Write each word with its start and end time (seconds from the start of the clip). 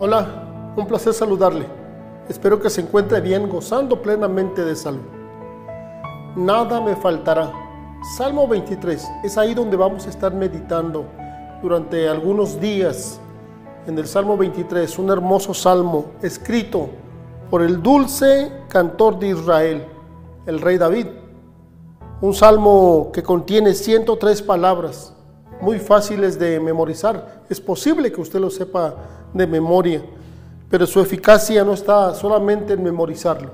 Hola, 0.00 0.74
un 0.76 0.86
placer 0.86 1.12
saludarle. 1.12 1.66
Espero 2.28 2.60
que 2.60 2.70
se 2.70 2.82
encuentre 2.82 3.20
bien, 3.20 3.48
gozando 3.48 4.00
plenamente 4.00 4.64
de 4.64 4.76
salud. 4.76 5.02
Nada 6.36 6.80
me 6.80 6.94
faltará. 6.94 7.52
Salmo 8.16 8.46
23, 8.46 9.10
es 9.24 9.36
ahí 9.36 9.54
donde 9.54 9.76
vamos 9.76 10.06
a 10.06 10.10
estar 10.10 10.32
meditando 10.32 11.04
durante 11.60 12.08
algunos 12.08 12.60
días 12.60 13.18
en 13.88 13.98
el 13.98 14.06
Salmo 14.06 14.36
23, 14.36 15.00
un 15.00 15.10
hermoso 15.10 15.52
salmo 15.52 16.12
escrito 16.22 16.90
por 17.50 17.62
el 17.62 17.82
dulce 17.82 18.52
cantor 18.68 19.18
de 19.18 19.30
Israel, 19.30 19.84
el 20.46 20.60
rey 20.60 20.78
David. 20.78 21.08
Un 22.20 22.34
salmo 22.34 23.10
que 23.12 23.24
contiene 23.24 23.74
103 23.74 24.42
palabras, 24.42 25.12
muy 25.60 25.78
fáciles 25.78 26.38
de 26.38 26.60
memorizar. 26.60 27.42
Es 27.48 27.60
posible 27.60 28.12
que 28.12 28.20
usted 28.20 28.40
lo 28.40 28.50
sepa 28.50 28.94
de 29.32 29.46
memoria, 29.46 30.02
pero 30.70 30.86
su 30.86 31.00
eficacia 31.00 31.64
no 31.64 31.72
está 31.72 32.14
solamente 32.14 32.74
en 32.74 32.82
memorizarlo, 32.82 33.50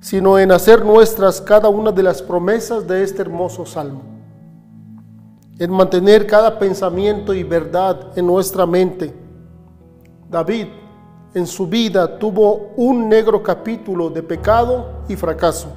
sino 0.00 0.38
en 0.38 0.52
hacer 0.52 0.84
nuestras 0.84 1.40
cada 1.40 1.68
una 1.68 1.92
de 1.92 2.02
las 2.02 2.22
promesas 2.22 2.86
de 2.86 3.02
este 3.02 3.22
hermoso 3.22 3.66
salmo, 3.66 4.02
en 5.58 5.70
mantener 5.70 6.26
cada 6.26 6.58
pensamiento 6.58 7.34
y 7.34 7.42
verdad 7.42 8.12
en 8.16 8.26
nuestra 8.26 8.66
mente. 8.66 9.14
David 10.28 10.66
en 11.34 11.46
su 11.46 11.66
vida 11.66 12.18
tuvo 12.18 12.72
un 12.76 13.08
negro 13.08 13.42
capítulo 13.42 14.10
de 14.10 14.22
pecado 14.22 15.02
y 15.08 15.16
fracaso, 15.16 15.68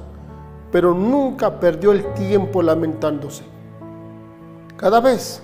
pero 0.72 0.94
nunca 0.94 1.60
perdió 1.60 1.92
el 1.92 2.12
tiempo 2.14 2.62
lamentándose. 2.62 3.53
Cada 4.84 5.00
vez 5.00 5.42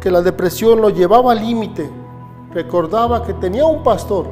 que 0.00 0.10
la 0.10 0.22
depresión 0.22 0.80
lo 0.80 0.88
llevaba 0.88 1.32
al 1.32 1.40
límite, 1.40 1.90
recordaba 2.50 3.22
que 3.22 3.34
tenía 3.34 3.66
un 3.66 3.82
pastor 3.82 4.24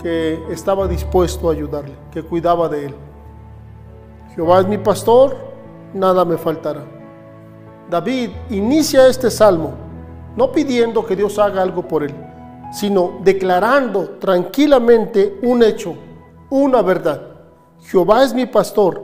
que 0.00 0.40
estaba 0.48 0.86
dispuesto 0.86 1.48
a 1.48 1.54
ayudarle, 1.54 1.96
que 2.12 2.22
cuidaba 2.22 2.68
de 2.68 2.86
él. 2.86 2.94
Jehová 4.36 4.60
es 4.60 4.68
mi 4.68 4.78
pastor, 4.78 5.36
nada 5.92 6.24
me 6.24 6.38
faltará. 6.38 6.84
David 7.90 8.30
inicia 8.50 9.08
este 9.08 9.28
salmo 9.28 9.72
no 10.36 10.52
pidiendo 10.52 11.04
que 11.04 11.16
Dios 11.16 11.36
haga 11.40 11.62
algo 11.62 11.88
por 11.88 12.04
él, 12.04 12.14
sino 12.72 13.14
declarando 13.24 14.10
tranquilamente 14.20 15.40
un 15.42 15.64
hecho, 15.64 15.96
una 16.48 16.80
verdad. 16.80 17.20
Jehová 17.80 18.22
es 18.22 18.32
mi 18.32 18.46
pastor, 18.46 19.02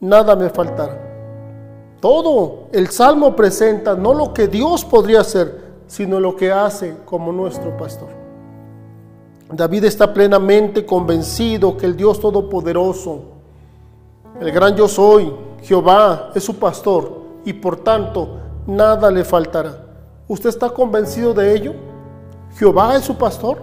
nada 0.00 0.34
me 0.34 0.48
faltará. 0.48 1.05
Todo 2.00 2.68
el 2.72 2.90
Salmo 2.90 3.34
presenta 3.34 3.94
no 3.94 4.12
lo 4.12 4.34
que 4.34 4.48
Dios 4.48 4.84
podría 4.84 5.20
hacer, 5.20 5.64
sino 5.86 6.20
lo 6.20 6.36
que 6.36 6.52
hace 6.52 6.96
como 7.04 7.32
nuestro 7.32 7.76
pastor. 7.76 8.08
David 9.50 9.84
está 9.84 10.12
plenamente 10.12 10.84
convencido 10.84 11.76
que 11.76 11.86
el 11.86 11.96
Dios 11.96 12.20
Todopoderoso, 12.20 13.22
el 14.40 14.52
gran 14.52 14.76
yo 14.76 14.88
soy, 14.88 15.32
Jehová, 15.62 16.32
es 16.34 16.44
su 16.44 16.56
pastor 16.56 17.22
y 17.44 17.52
por 17.54 17.76
tanto 17.76 18.40
nada 18.66 19.10
le 19.10 19.24
faltará. 19.24 19.86
¿Usted 20.28 20.50
está 20.50 20.68
convencido 20.68 21.32
de 21.32 21.54
ello? 21.54 21.74
¿Jehová 22.58 22.96
es 22.96 23.04
su 23.04 23.16
pastor? 23.16 23.58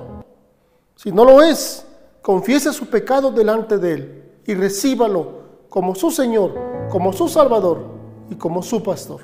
Si 0.95 1.11
no 1.11 1.23
lo 1.25 1.41
es, 1.43 1.85
confiese 2.21 2.73
su 2.73 2.87
pecado 2.87 3.29
delante 3.29 3.77
de 3.77 3.93
él 3.93 4.23
y 4.47 4.55
recíbalo 4.55 5.43
como 5.69 5.93
su 5.93 6.09
Señor, 6.09 6.53
como 6.89 7.13
su 7.13 7.27
Salvador 7.27 7.92
y 8.29 8.35
como 8.35 8.61
su 8.61 8.81
pastor. 8.81 9.21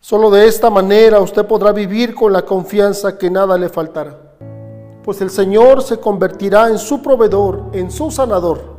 Solo 0.00 0.30
de 0.30 0.46
esta 0.46 0.68
manera 0.68 1.20
usted 1.20 1.46
podrá 1.46 1.72
vivir 1.72 2.14
con 2.14 2.32
la 2.32 2.44
confianza 2.44 3.16
que 3.16 3.30
nada 3.30 3.56
le 3.56 3.70
faltará, 3.70 4.36
pues 5.02 5.20
el 5.22 5.30
Señor 5.30 5.82
se 5.82 5.98
convertirá 5.98 6.68
en 6.68 6.78
su 6.78 7.00
proveedor, 7.00 7.70
en 7.72 7.90
su 7.90 8.10
sanador, 8.10 8.74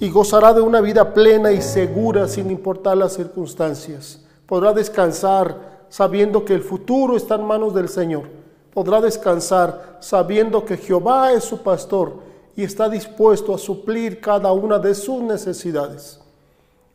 y 0.00 0.08
gozará 0.08 0.54
de 0.54 0.62
una 0.62 0.80
vida 0.80 1.12
plena 1.12 1.52
y 1.52 1.60
segura 1.60 2.26
sin 2.26 2.50
importar 2.50 2.96
las 2.96 3.12
circunstancias. 3.12 4.24
Podrá 4.46 4.72
descansar 4.72 5.84
sabiendo 5.90 6.42
que 6.44 6.54
el 6.54 6.62
futuro 6.62 7.16
está 7.18 7.34
en 7.34 7.44
manos 7.44 7.74
del 7.74 7.90
Señor. 7.90 8.24
Podrá 8.72 9.02
descansar 9.02 9.98
sabiendo 10.00 10.64
que 10.64 10.78
Jehová 10.78 11.32
es 11.32 11.44
su 11.44 11.58
pastor 11.58 12.14
y 12.56 12.64
está 12.64 12.88
dispuesto 12.88 13.54
a 13.54 13.58
suplir 13.58 14.22
cada 14.22 14.52
una 14.52 14.78
de 14.78 14.94
sus 14.94 15.20
necesidades. 15.20 16.21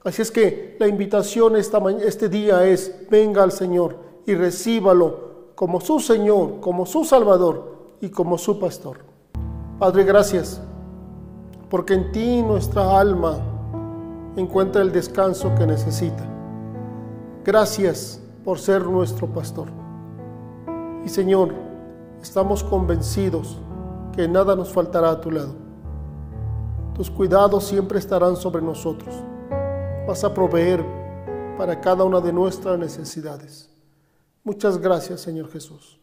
Así 0.07 0.21
es 0.21 0.31
que 0.31 0.77
la 0.79 0.87
invitación 0.87 1.57
esta, 1.57 1.79
este 2.01 2.29
día 2.29 2.63
es, 2.63 3.09
venga 3.11 3.43
al 3.43 3.51
Señor 3.51 3.97
y 4.25 4.35
recíbalo 4.35 5.51
como 5.53 5.81
su 5.81 5.99
Señor, 5.99 6.61
como 6.61 6.85
su 6.85 7.03
Salvador 7.03 7.97
y 7.99 8.07
como 8.07 8.37
su 8.37 8.57
pastor. 8.57 8.99
Padre, 9.77 10.05
gracias, 10.05 10.61
porque 11.69 11.93
en 11.93 12.13
ti 12.13 12.41
nuestra 12.41 12.97
alma 12.97 13.37
encuentra 14.37 14.81
el 14.81 14.93
descanso 14.93 15.53
que 15.55 15.67
necesita. 15.67 16.23
Gracias 17.43 18.21
por 18.45 18.59
ser 18.59 18.85
nuestro 18.85 19.27
pastor. 19.27 19.67
Y 21.03 21.09
Señor, 21.09 21.53
estamos 22.21 22.63
convencidos 22.63 23.57
que 24.15 24.25
nada 24.25 24.55
nos 24.55 24.71
faltará 24.71 25.09
a 25.09 25.19
tu 25.19 25.31
lado. 25.31 25.53
Tus 26.93 27.11
cuidados 27.11 27.65
siempre 27.65 27.99
estarán 27.99 28.37
sobre 28.37 28.61
nosotros 28.61 29.13
vas 30.07 30.23
a 30.23 30.33
proveer 30.33 30.83
para 31.57 31.79
cada 31.81 32.05
una 32.05 32.21
de 32.21 32.31
nuestras 32.31 32.79
necesidades. 32.79 33.69
Muchas 34.43 34.77
gracias, 34.77 35.19
Señor 35.19 35.51
Jesús. 35.51 35.99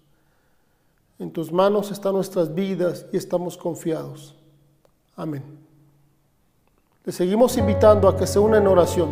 En 1.19 1.32
tus 1.32 1.50
manos 1.50 1.91
están 1.91 2.12
nuestras 2.12 2.54
vidas 2.54 3.06
y 3.12 3.16
estamos 3.16 3.56
confiados. 3.56 4.34
Amén. 5.16 5.42
Le 7.04 7.12
seguimos 7.12 7.56
invitando 7.56 8.06
a 8.06 8.16
que 8.16 8.26
se 8.26 8.38
una 8.38 8.59
en 8.59 8.66
oración. 8.66 9.09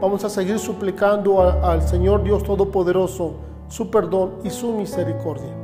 Vamos 0.00 0.24
a 0.24 0.30
seguir 0.30 0.58
suplicando 0.58 1.40
al 1.40 1.86
Señor 1.86 2.24
Dios 2.24 2.42
Todopoderoso 2.42 3.36
su 3.68 3.90
perdón 3.90 4.40
y 4.42 4.50
su 4.50 4.72
misericordia. 4.72 5.54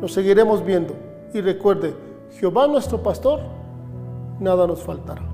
Nos 0.00 0.12
seguiremos 0.12 0.64
viendo 0.64 0.94
y 1.32 1.40
recuerde, 1.40 1.94
Jehová 2.32 2.66
nuestro 2.66 3.02
pastor, 3.02 3.40
nada 4.40 4.66
nos 4.66 4.82
faltará. 4.82 5.29